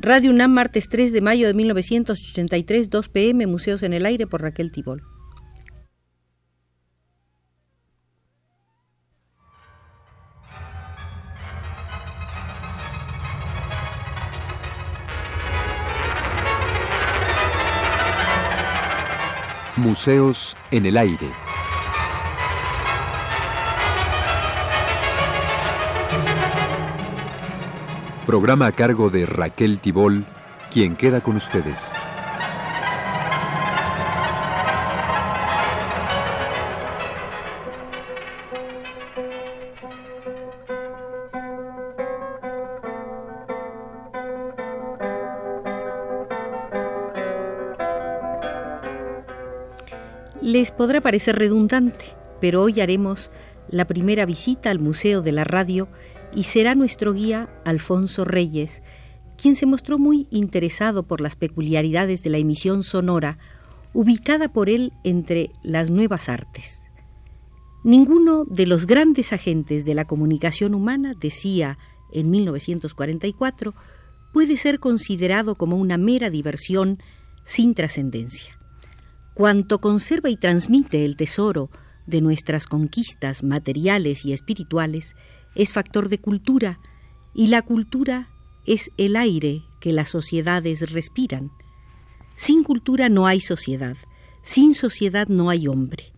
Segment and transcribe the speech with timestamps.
[0.00, 4.42] Radio UNAM, martes 3 de mayo de 1983, 2 pm, Museos en el Aire por
[4.42, 5.02] Raquel Tibol.
[19.74, 21.47] Museos en el Aire.
[28.28, 30.26] Programa a cargo de Raquel Tibol,
[30.70, 31.94] quien queda con ustedes.
[50.42, 52.04] Les podrá parecer redundante,
[52.42, 53.30] pero hoy haremos
[53.70, 55.88] la primera visita al Museo de la Radio
[56.34, 58.82] y será nuestro guía Alfonso Reyes,
[59.36, 63.38] quien se mostró muy interesado por las peculiaridades de la emisión sonora,
[63.94, 66.80] ubicada por él entre las nuevas artes.
[67.84, 71.78] Ninguno de los grandes agentes de la comunicación humana, decía
[72.12, 73.74] en 1944,
[74.32, 76.98] puede ser considerado como una mera diversión
[77.44, 78.58] sin trascendencia.
[79.34, 81.70] Cuanto conserva y transmite el tesoro
[82.06, 85.14] de nuestras conquistas materiales y espirituales
[85.54, 86.78] es factor de cultura
[87.34, 88.28] y la cultura
[88.66, 91.50] es el aire que las sociedades respiran.
[92.36, 93.96] Sin cultura no hay sociedad,
[94.42, 96.12] sin sociedad no hay hombre.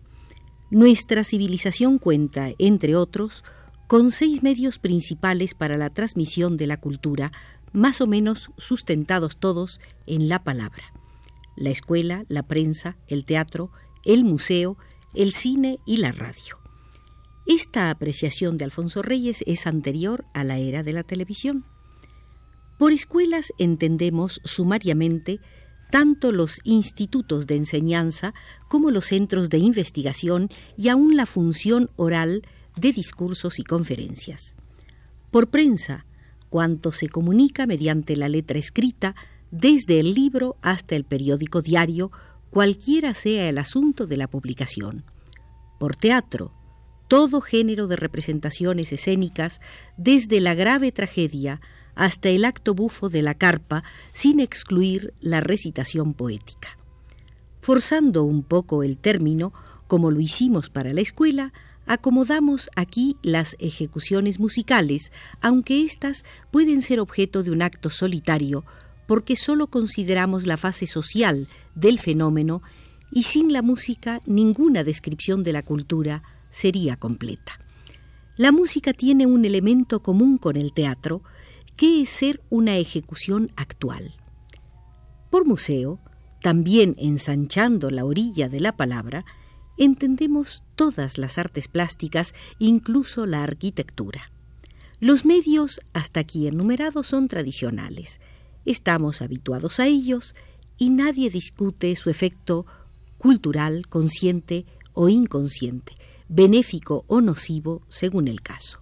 [0.69, 3.43] Nuestra civilización cuenta, entre otros,
[3.87, 7.31] con seis medios principales para la transmisión de la cultura,
[7.73, 10.93] más o menos sustentados todos en la palabra.
[11.57, 13.69] La escuela, la prensa, el teatro,
[14.05, 14.77] el museo,
[15.13, 16.60] el cine y la radio.
[17.45, 21.65] Esta apreciación de Alfonso Reyes es anterior a la era de la televisión.
[22.77, 25.39] Por escuelas entendemos sumariamente
[25.91, 28.33] tanto los institutos de enseñanza
[28.69, 32.43] como los centros de investigación y aún la función oral
[32.77, 34.55] de discursos y conferencias.
[35.31, 36.05] Por prensa,
[36.49, 39.15] cuanto se comunica mediante la letra escrita,
[39.51, 42.11] desde el libro hasta el periódico diario,
[42.49, 45.03] cualquiera sea el asunto de la publicación.
[45.77, 46.53] Por teatro,
[47.11, 49.59] todo género de representaciones escénicas,
[49.97, 51.59] desde la grave tragedia
[51.93, 53.83] hasta el acto bufo de la carpa,
[54.13, 56.77] sin excluir la recitación poética.
[57.59, 59.51] Forzando un poco el término,
[59.89, 61.51] como lo hicimos para la escuela,
[61.85, 65.11] acomodamos aquí las ejecuciones musicales,
[65.41, 68.63] aunque éstas pueden ser objeto de un acto solitario,
[69.05, 72.61] porque sólo consideramos la fase social del fenómeno
[73.11, 77.59] y sin la música ninguna descripción de la cultura sería completa.
[78.37, 81.23] La música tiene un elemento común con el teatro,
[81.75, 84.13] que es ser una ejecución actual.
[85.29, 85.99] Por museo,
[86.41, 89.25] también ensanchando la orilla de la palabra,
[89.77, 94.31] entendemos todas las artes plásticas, incluso la arquitectura.
[94.99, 98.19] Los medios hasta aquí enumerados son tradicionales.
[98.65, 100.35] Estamos habituados a ellos
[100.77, 102.65] y nadie discute su efecto
[103.17, 105.95] cultural, consciente o inconsciente
[106.31, 108.79] benéfico o nocivo según el caso.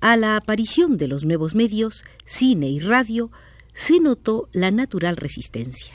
[0.00, 3.30] A la aparición de los nuevos medios, cine y radio,
[3.72, 5.94] se notó la natural resistencia.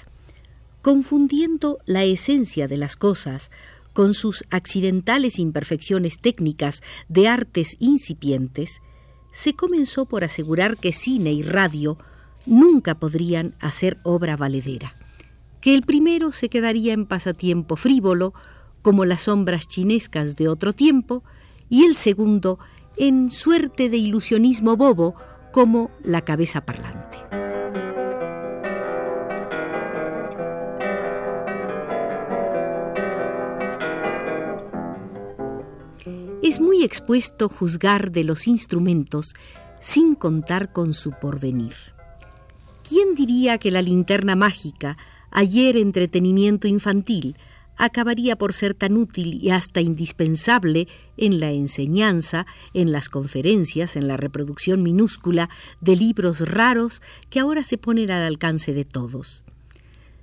[0.81, 3.51] Confundiendo la esencia de las cosas
[3.93, 8.81] con sus accidentales imperfecciones técnicas de artes incipientes,
[9.31, 11.97] se comenzó por asegurar que cine y radio
[12.45, 14.95] nunca podrían hacer obra valedera,
[15.59, 18.33] que el primero se quedaría en pasatiempo frívolo
[18.81, 21.23] como las sombras chinescas de otro tiempo,
[21.69, 22.59] y el segundo
[22.97, 25.15] en suerte de ilusionismo bobo
[25.51, 27.17] como la cabeza parlante.
[36.43, 39.35] Es muy expuesto juzgar de los instrumentos
[39.79, 41.75] sin contar con su porvenir.
[42.87, 44.97] ¿Quién diría que la linterna mágica,
[45.29, 47.37] ayer entretenimiento infantil,
[47.81, 50.87] acabaría por ser tan útil y hasta indispensable
[51.17, 52.45] en la enseñanza,
[52.75, 55.49] en las conferencias, en la reproducción minúscula
[55.81, 57.01] de libros raros
[57.31, 59.43] que ahora se ponen al alcance de todos.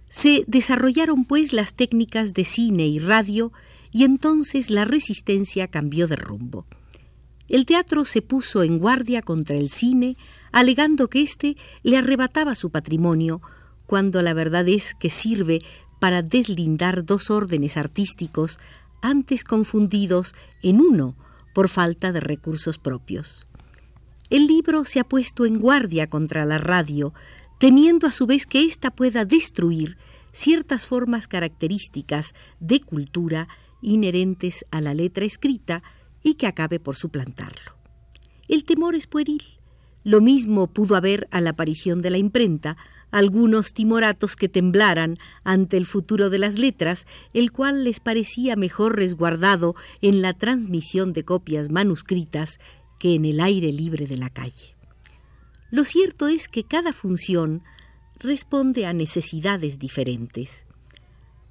[0.09, 3.53] Se desarrollaron pues las técnicas de cine y radio
[3.91, 6.65] y entonces la resistencia cambió de rumbo.
[7.49, 10.17] El teatro se puso en guardia contra el cine,
[10.53, 13.41] alegando que éste le arrebataba su patrimonio,
[13.87, 15.63] cuando la verdad es que sirve
[15.99, 18.59] para deslindar dos órdenes artísticos
[19.03, 21.17] antes confundidos en uno
[21.55, 23.47] por falta de recursos propios.
[24.31, 27.15] El libro se ha puesto en guardia contra la radio,
[27.59, 29.97] temiendo a su vez que ésta pueda destruir
[30.33, 33.49] ciertas formas características de cultura
[33.81, 35.83] inherentes a la letra escrita
[36.23, 37.77] y que acabe por suplantarlo.
[38.49, 39.43] El temor es pueril.
[40.05, 42.77] Lo mismo pudo haber a la aparición de la imprenta,
[43.11, 48.97] algunos timoratos que temblaran ante el futuro de las letras, el cual les parecía mejor
[48.97, 52.59] resguardado en la transmisión de copias manuscritas
[52.99, 54.77] que en el aire libre de la calle.
[55.71, 57.63] Lo cierto es que cada función
[58.19, 60.67] responde a necesidades diferentes.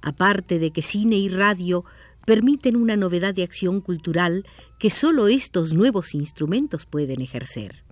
[0.02, 1.84] Aparte de que cine y radio
[2.26, 4.44] permiten una novedad de acción cultural
[4.78, 7.84] que sólo estos nuevos instrumentos pueden ejercer.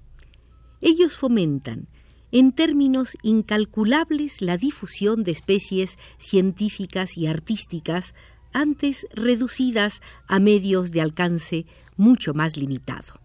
[0.82, 1.88] Ellos fomentan,
[2.38, 8.14] en términos incalculables, la difusión de especies científicas y artísticas
[8.52, 11.64] antes reducidas a medios de alcance
[11.96, 13.22] mucho más limitado.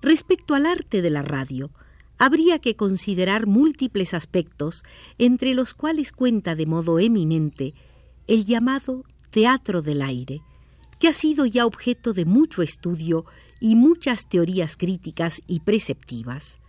[0.00, 1.70] Respecto al arte de la radio,
[2.16, 4.82] habría que considerar múltiples aspectos,
[5.18, 7.74] entre los cuales cuenta de modo eminente
[8.28, 10.40] el llamado teatro del aire,
[10.98, 13.26] que ha sido ya objeto de mucho estudio
[13.60, 16.60] y muchas teorías críticas y preceptivas.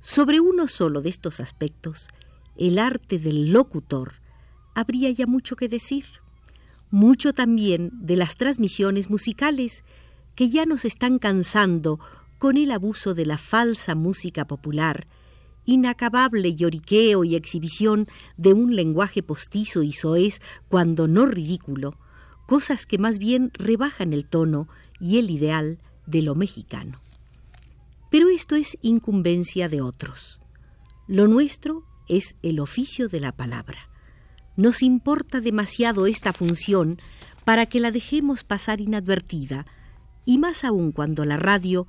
[0.00, 2.08] Sobre uno solo de estos aspectos,
[2.56, 4.14] el arte del locutor,
[4.74, 6.06] habría ya mucho que decir.
[6.90, 9.84] Mucho también de las transmisiones musicales,
[10.34, 12.00] que ya nos están cansando
[12.38, 15.06] con el abuso de la falsa música popular,
[15.66, 18.08] inacabable lloriqueo y exhibición
[18.38, 21.98] de un lenguaje postizo y soez cuando no ridículo,
[22.46, 24.66] cosas que más bien rebajan el tono
[24.98, 27.00] y el ideal de lo mexicano.
[28.10, 30.40] Pero esto es incumbencia de otros.
[31.06, 33.88] Lo nuestro es el oficio de la palabra.
[34.56, 37.00] Nos importa demasiado esta función
[37.44, 39.66] para que la dejemos pasar inadvertida,
[40.24, 41.86] y más aún cuando la radio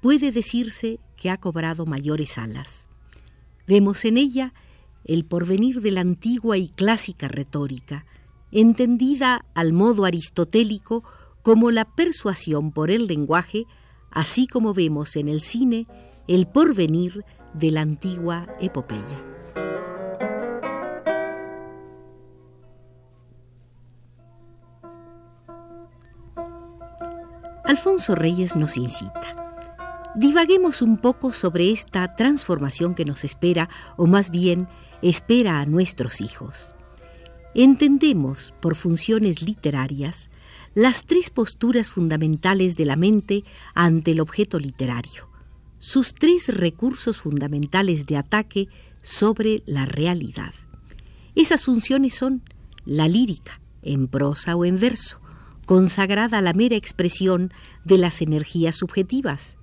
[0.00, 2.88] puede decirse que ha cobrado mayores alas.
[3.66, 4.54] Vemos en ella
[5.04, 8.06] el porvenir de la antigua y clásica retórica,
[8.50, 11.04] entendida al modo aristotélico
[11.42, 13.66] como la persuasión por el lenguaje,
[14.14, 15.86] así como vemos en el cine
[16.26, 19.34] el porvenir de la antigua epopeya.
[27.64, 29.20] Alfonso Reyes nos incita.
[30.14, 34.68] Divaguemos un poco sobre esta transformación que nos espera, o más bien
[35.02, 36.74] espera a nuestros hijos.
[37.54, 40.28] Entendemos, por funciones literarias,
[40.74, 43.44] las tres posturas fundamentales de la mente
[43.74, 45.28] ante el objeto literario,
[45.78, 48.68] sus tres recursos fundamentales de ataque
[49.02, 50.52] sobre la realidad.
[51.36, 52.42] Esas funciones son
[52.84, 55.20] la lírica, en prosa o en verso,
[55.66, 57.52] consagrada a la mera expresión
[57.84, 59.56] de las energías subjetivas,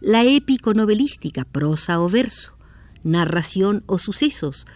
[0.00, 2.56] la épico-novelística, prosa o verso,
[3.02, 4.66] narración o sucesos,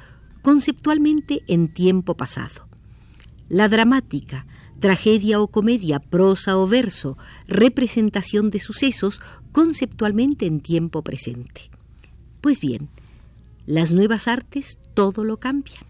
[0.42, 2.68] conceptualmente en tiempo pasado.
[3.48, 4.46] La dramática,
[4.80, 7.16] tragedia o comedia, prosa o verso,
[7.46, 9.20] representación de sucesos,
[9.52, 11.70] conceptualmente en tiempo presente.
[12.40, 12.88] Pues bien,
[13.66, 15.84] las nuevas artes todo lo cambian.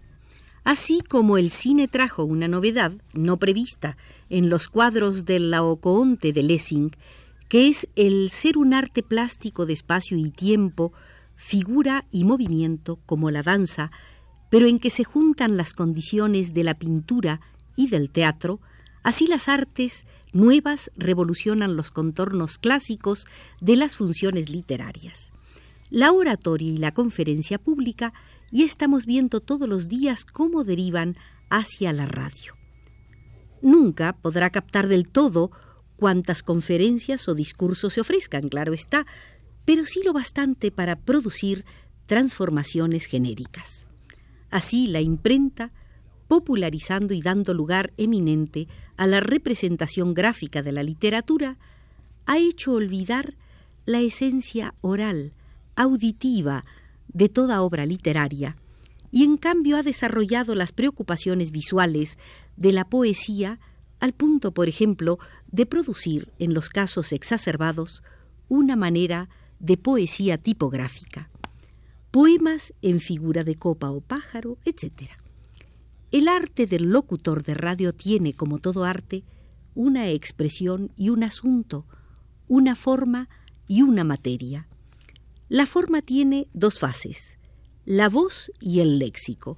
[0.63, 3.97] Así como el cine trajo una novedad no prevista
[4.29, 6.91] en los cuadros del Laocoonte de Lessing,
[7.49, 10.93] que es el ser un arte plástico de espacio y tiempo,
[11.35, 13.91] figura y movimiento como la danza,
[14.51, 17.41] pero en que se juntan las condiciones de la pintura
[17.75, 18.59] y del teatro,
[19.03, 23.25] así las artes nuevas revolucionan los contornos clásicos
[23.59, 25.31] de las funciones literarias.
[25.89, 28.13] La oratoria y la conferencia pública
[28.51, 31.15] ya estamos viendo todos los días cómo derivan
[31.49, 32.55] hacia la radio.
[33.61, 35.51] Nunca podrá captar del todo
[35.97, 39.05] cuantas conferencias o discursos se ofrezcan, claro está,
[39.65, 41.65] pero sí lo bastante para producir
[42.07, 43.85] transformaciones genéricas.
[44.49, 45.71] Así la imprenta,
[46.31, 51.57] popularizando y dando lugar eminente a la representación gráfica de la literatura,
[52.25, 53.35] ha hecho olvidar
[53.85, 55.33] la esencia oral,
[55.75, 56.63] auditiva,
[57.09, 58.55] de toda obra literaria,
[59.11, 62.17] y en cambio ha desarrollado las preocupaciones visuales
[62.55, 63.59] de la poesía
[63.99, 65.19] al punto, por ejemplo,
[65.51, 68.03] de producir, en los casos exacerbados,
[68.47, 69.27] una manera
[69.59, 71.29] de poesía tipográfica,
[72.09, 75.11] poemas en figura de copa o pájaro, etc.
[76.11, 79.23] El arte del locutor de radio tiene, como todo arte,
[79.75, 81.85] una expresión y un asunto,
[82.49, 83.29] una forma
[83.67, 84.67] y una materia.
[85.47, 87.37] La forma tiene dos fases,
[87.85, 89.57] la voz y el léxico.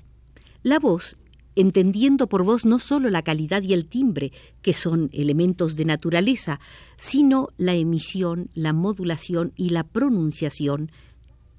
[0.61, 1.17] La voz
[1.55, 4.31] entendiendo por voz no sólo la calidad y el timbre,
[4.61, 6.59] que son elementos de naturaleza,
[6.97, 10.91] sino la emisión, la modulación y la pronunciación,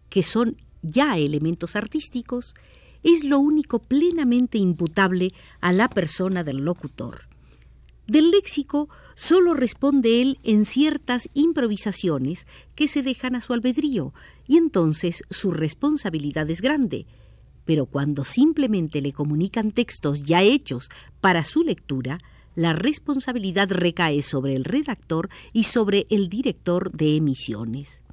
[0.08, 2.54] que son ya elementos artísticos,
[3.04, 7.28] es lo único plenamente imputable a la persona del locutor.
[8.06, 14.12] Del léxico solo responde él en ciertas improvisaciones que se dejan a su albedrío,
[14.46, 17.06] y entonces su responsabilidad es grande.
[17.64, 22.18] Pero cuando simplemente le comunican textos ya hechos para su lectura,
[22.54, 28.03] la responsabilidad recae sobre el redactor y sobre el director de emisiones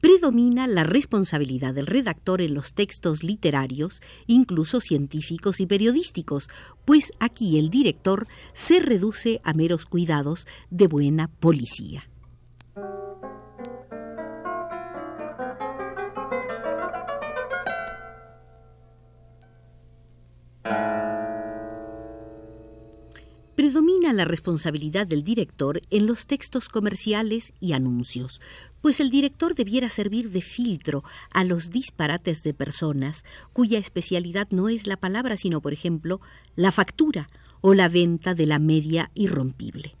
[0.00, 6.48] predomina la responsabilidad del redactor en los textos literarios, incluso científicos y periodísticos,
[6.84, 12.08] pues aquí el director se reduce a meros cuidados de buena policía.
[24.12, 28.40] La responsabilidad del director en los textos comerciales y anuncios,
[28.80, 31.02] pues el director debiera servir de filtro
[31.34, 36.20] a los disparates de personas cuya especialidad no es la palabra, sino, por ejemplo,
[36.54, 37.28] la factura
[37.60, 39.96] o la venta de la media irrompible.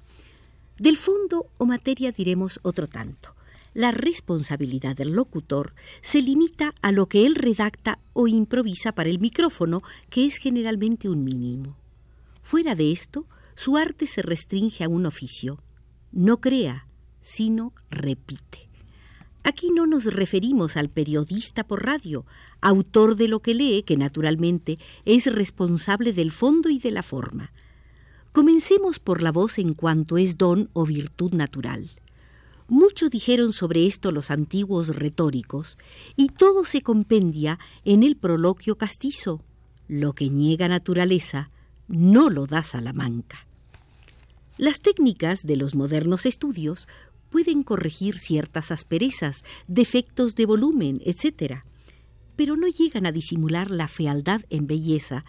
[0.78, 3.34] Del fondo o materia diremos otro tanto.
[3.74, 9.18] La responsabilidad del locutor se limita a lo que él redacta o improvisa para el
[9.18, 11.76] micrófono, que es generalmente un mínimo.
[12.42, 15.60] Fuera de esto, su arte se restringe a un oficio.
[16.12, 16.86] No crea,
[17.20, 18.68] sino repite.
[19.42, 22.26] Aquí no nos referimos al periodista por radio,
[22.60, 27.52] autor de lo que lee, que naturalmente es responsable del fondo y de la forma.
[28.32, 31.88] Comencemos por la voz en cuanto es don o virtud natural.
[32.68, 35.78] Mucho dijeron sobre esto los antiguos retóricos,
[36.16, 39.42] y todo se compendia en el proloquio castizo.
[39.86, 41.50] Lo que niega naturaleza,
[41.86, 43.45] no lo da Salamanca.
[44.58, 46.88] Las técnicas de los modernos estudios
[47.30, 51.60] pueden corregir ciertas asperezas, defectos de volumen, etc.,
[52.36, 55.24] pero no llegan a disimular la fealdad en belleza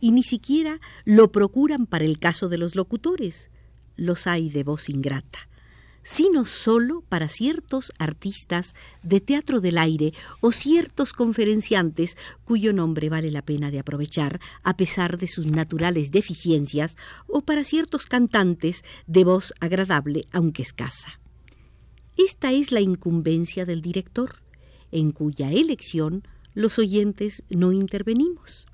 [0.00, 3.50] y ni siquiera lo procuran para el caso de los locutores.
[3.96, 5.48] Los hay de voz ingrata
[6.02, 13.30] sino solo para ciertos artistas de teatro del aire o ciertos conferenciantes cuyo nombre vale
[13.30, 19.24] la pena de aprovechar a pesar de sus naturales deficiencias o para ciertos cantantes de
[19.24, 21.20] voz agradable aunque escasa.
[22.16, 24.36] Esta es la incumbencia del director,
[24.90, 26.22] en cuya elección
[26.54, 28.66] los oyentes no intervenimos.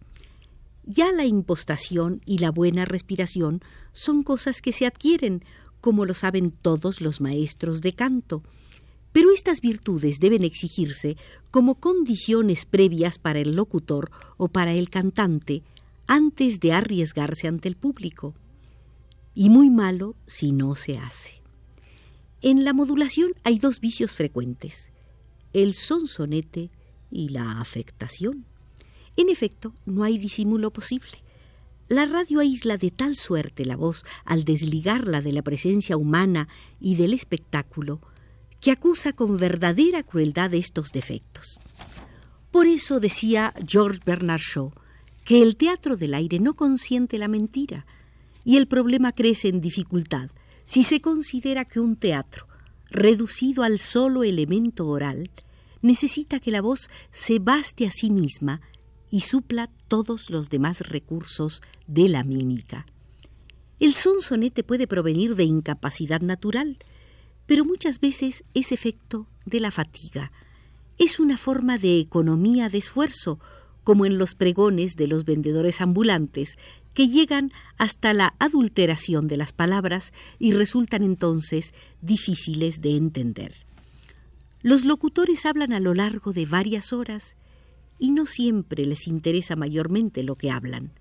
[0.85, 3.61] Ya la impostación y la buena respiración
[3.93, 5.45] son cosas que se adquieren
[5.81, 8.43] como lo saben todos los maestros de canto.
[9.13, 11.17] Pero estas virtudes deben exigirse
[11.51, 15.63] como condiciones previas para el locutor o para el cantante
[16.07, 18.35] antes de arriesgarse ante el público.
[19.35, 21.43] Y muy malo si no se hace.
[22.41, 24.93] En la modulación hay dos vicios frecuentes,
[25.53, 26.71] el sonsonete
[27.11, 28.45] y la afectación.
[29.17, 31.19] En efecto, no hay disimulo posible.
[31.89, 36.97] La radio aísla de tal suerte la voz al desligarla de la presencia humana y
[36.97, 38.01] del espectáculo
[38.61, 41.59] que acusa con verdadera crueldad estos defectos.
[42.51, 44.73] Por eso decía George Bernard Shaw
[45.25, 47.87] que el teatro del aire no consiente la mentira
[48.45, 50.31] y el problema crece en dificultad
[50.67, 52.47] si se considera que un teatro,
[52.91, 55.31] reducido al solo elemento oral,
[55.81, 58.61] necesita que la voz se baste a sí misma
[59.11, 62.87] y supla todos los demás recursos de la mímica.
[63.81, 66.79] El sonsonete puede provenir de incapacidad natural,
[67.47, 70.33] pero muchas veces es efecto de la fatiga.
[70.99, 73.39] Es una forma de economía de esfuerzo,
[73.85, 76.59] como en los pregones de los vendedores ambulantes,
[76.93, 81.73] que llegan hasta la adulteración de las palabras y resultan entonces
[82.03, 83.55] difíciles de entender.
[84.61, 87.37] Los locutores hablan a lo largo de varias horas
[87.99, 90.93] y no siempre les interesa mayormente lo que hablan.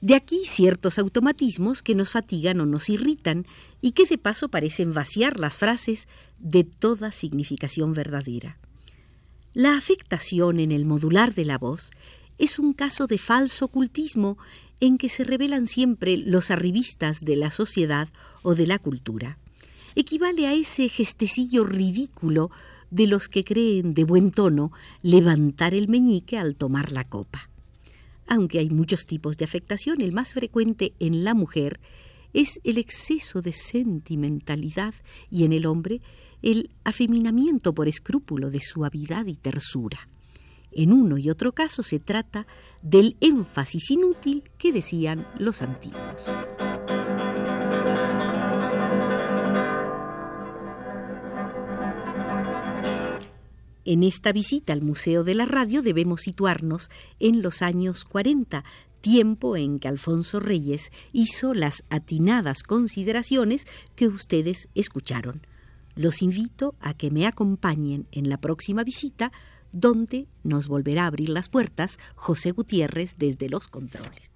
[0.00, 3.46] De aquí ciertos automatismos que nos fatigan o nos irritan
[3.80, 6.06] y que de paso parecen vaciar las frases
[6.38, 8.58] de toda significación verdadera.
[9.54, 11.90] La afectación en el modular de la voz
[12.38, 14.36] es un caso de falso ocultismo
[14.80, 18.08] en que se revelan siempre los arribistas de la sociedad
[18.42, 19.38] o de la cultura.
[19.94, 22.50] Equivale a ese gestecillo ridículo
[22.96, 24.72] de los que creen de buen tono
[25.02, 27.50] levantar el meñique al tomar la copa.
[28.26, 31.78] Aunque hay muchos tipos de afectación, el más frecuente en la mujer
[32.32, 34.94] es el exceso de sentimentalidad
[35.30, 36.00] y en el hombre
[36.40, 40.08] el afeminamiento por escrúpulo de suavidad y tersura.
[40.72, 42.46] En uno y otro caso se trata
[42.80, 46.30] del énfasis inútil que decían los antiguos.
[53.88, 56.90] En esta visita al Museo de la Radio debemos situarnos
[57.20, 58.64] en los años 40,
[59.00, 63.64] tiempo en que Alfonso Reyes hizo las atinadas consideraciones
[63.94, 65.46] que ustedes escucharon.
[65.94, 69.30] Los invito a que me acompañen en la próxima visita,
[69.70, 74.35] donde nos volverá a abrir las puertas José Gutiérrez desde los controles.